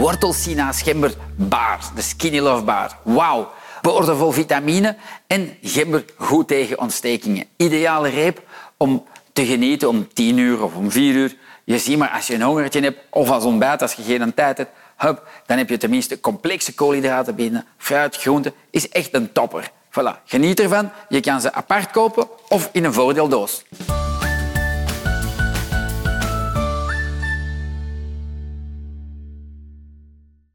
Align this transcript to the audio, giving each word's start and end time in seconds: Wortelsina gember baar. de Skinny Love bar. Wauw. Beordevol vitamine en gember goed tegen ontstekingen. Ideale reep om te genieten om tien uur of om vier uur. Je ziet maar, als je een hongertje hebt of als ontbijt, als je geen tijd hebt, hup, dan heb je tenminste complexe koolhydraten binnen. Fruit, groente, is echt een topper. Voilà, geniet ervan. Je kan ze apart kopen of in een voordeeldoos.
Wortelsina 0.00 0.72
gember 0.72 1.12
baar. 1.36 1.78
de 1.94 2.02
Skinny 2.02 2.40
Love 2.40 2.62
bar. 2.62 2.96
Wauw. 3.02 3.50
Beordevol 3.82 4.32
vitamine 4.32 4.96
en 5.26 5.56
gember 5.62 6.04
goed 6.16 6.48
tegen 6.48 6.78
ontstekingen. 6.78 7.46
Ideale 7.56 8.08
reep 8.08 8.42
om 8.76 9.04
te 9.32 9.46
genieten 9.46 9.88
om 9.88 10.08
tien 10.12 10.38
uur 10.38 10.62
of 10.62 10.74
om 10.74 10.90
vier 10.90 11.14
uur. 11.14 11.36
Je 11.64 11.78
ziet 11.78 11.98
maar, 11.98 12.08
als 12.08 12.26
je 12.26 12.34
een 12.34 12.42
hongertje 12.42 12.80
hebt 12.80 12.98
of 13.10 13.30
als 13.30 13.44
ontbijt, 13.44 13.82
als 13.82 13.92
je 13.92 14.02
geen 14.02 14.34
tijd 14.34 14.58
hebt, 14.58 14.70
hup, 14.96 15.28
dan 15.46 15.58
heb 15.58 15.68
je 15.68 15.76
tenminste 15.76 16.20
complexe 16.20 16.74
koolhydraten 16.74 17.34
binnen. 17.34 17.66
Fruit, 17.76 18.16
groente, 18.16 18.52
is 18.70 18.88
echt 18.88 19.14
een 19.14 19.32
topper. 19.32 19.70
Voilà, 19.90 20.24
geniet 20.24 20.60
ervan. 20.60 20.90
Je 21.08 21.20
kan 21.20 21.40
ze 21.40 21.52
apart 21.52 21.90
kopen 21.90 22.28
of 22.48 22.68
in 22.72 22.84
een 22.84 22.92
voordeeldoos. 22.92 23.64